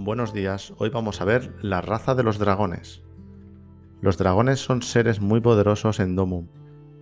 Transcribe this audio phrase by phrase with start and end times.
[0.00, 3.02] Buenos días, hoy vamos a ver la raza de los dragones.
[4.00, 6.46] Los dragones son seres muy poderosos en Domum.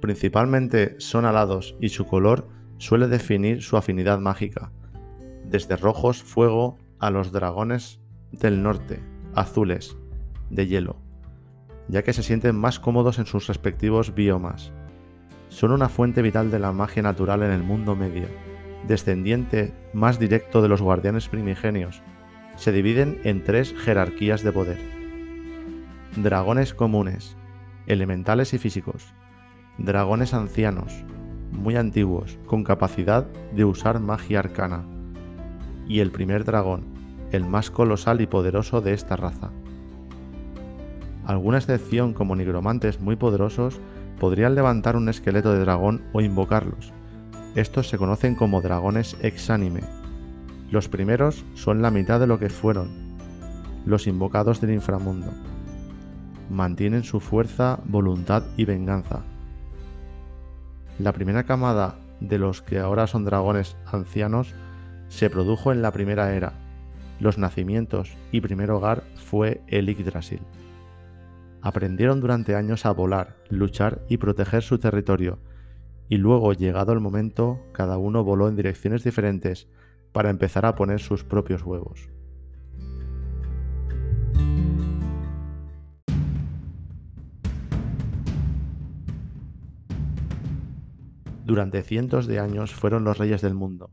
[0.01, 4.73] Principalmente son alados y su color suele definir su afinidad mágica,
[5.45, 8.01] desde rojos fuego a los dragones
[8.33, 9.03] del norte,
[9.35, 9.99] azules,
[10.49, 10.97] de hielo,
[11.89, 14.73] ya que se sienten más cómodos en sus respectivos biomas.
[15.51, 18.27] Son una fuente vital de la magia natural en el mundo medio,
[18.89, 22.03] descendiente más directo de los guardianes primigenios,
[22.57, 24.79] se dividen en tres jerarquías de poder.
[26.17, 27.37] Dragones comunes,
[27.87, 29.13] elementales y físicos.
[29.79, 31.05] Dragones ancianos,
[31.53, 34.87] muy antiguos, con capacidad de usar magia arcana.
[35.87, 36.85] Y el primer dragón,
[37.31, 39.51] el más colosal y poderoso de esta raza.
[41.27, 43.81] Alguna excepción como nigromantes muy poderosos
[44.19, 46.93] podrían levantar un esqueleto de dragón o invocarlos.
[47.55, 49.81] Estos se conocen como dragones exánime
[50.71, 52.91] los primeros son la mitad de lo que fueron,
[53.85, 55.31] los invocados del inframundo.
[56.51, 59.23] Mantienen su fuerza, voluntad y venganza.
[60.99, 64.55] La primera camada de los que ahora son dragones ancianos
[65.09, 66.55] se produjo en la primera era.
[67.21, 70.41] Los nacimientos y primer hogar fue el Yggdrasil.
[71.63, 75.39] Aprendieron durante años a volar, luchar y proteger su territorio,
[76.09, 79.67] y luego, llegado el momento, cada uno voló en direcciones diferentes
[80.17, 82.09] para empezar a poner sus propios huevos.
[91.45, 93.91] Durante cientos de años fueron los reyes del mundo,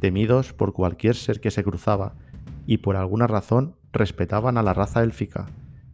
[0.00, 2.12] temidos por cualquier ser que se cruzaba
[2.66, 5.46] y por alguna razón respetaban a la raza élfica,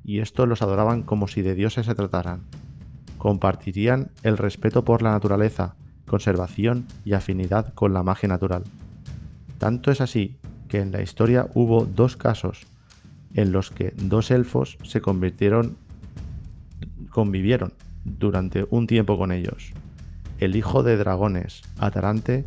[0.03, 2.43] y estos los adoraban como si de dioses se trataran.
[3.19, 5.77] Compartirían el respeto por la naturaleza,
[6.09, 8.65] conservación y afinidad con la magia natural.
[9.61, 10.39] Tanto es así
[10.69, 12.67] que en la historia hubo dos casos
[13.35, 15.77] en los que dos elfos se convirtieron,
[17.11, 19.75] convivieron durante un tiempo con ellos.
[20.39, 22.47] El hijo de dragones, Atarante,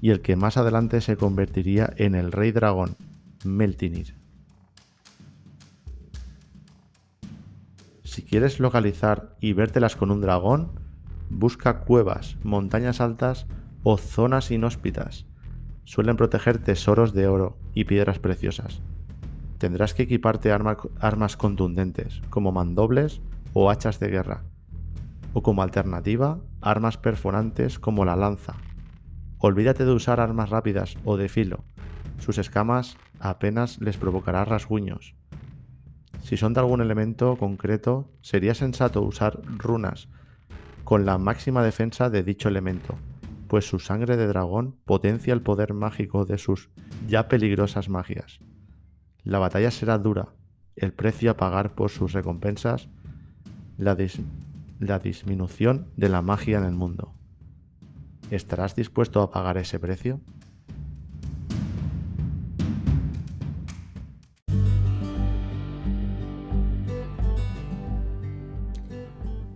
[0.00, 2.96] y el que más adelante se convertiría en el rey dragón,
[3.44, 4.14] Meltinir.
[8.04, 10.70] Si quieres localizar y vértelas con un dragón,
[11.28, 13.46] busca cuevas, montañas altas
[13.82, 15.26] o zonas inhóspitas
[15.88, 18.82] suelen proteger tesoros de oro y piedras preciosas.
[19.56, 23.22] Tendrás que equiparte armas contundentes, como mandobles
[23.54, 24.42] o hachas de guerra,
[25.32, 28.56] o como alternativa, armas perforantes como la lanza.
[29.38, 31.64] Olvídate de usar armas rápidas o de filo,
[32.18, 35.14] sus escamas apenas les provocará rasguños.
[36.22, 40.10] Si son de algún elemento concreto, sería sensato usar runas
[40.84, 42.98] con la máxima defensa de dicho elemento,
[43.48, 46.70] pues su sangre de dragón potencia el poder mágico de sus
[47.08, 48.40] ya peligrosas magias.
[49.24, 50.34] La batalla será dura,
[50.76, 52.88] el precio a pagar por sus recompensas,
[53.76, 53.96] la,
[54.78, 57.14] la disminución de la magia en el mundo.
[58.30, 60.20] ¿Estarás dispuesto a pagar ese precio?